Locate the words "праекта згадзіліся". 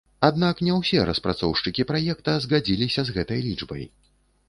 1.93-3.01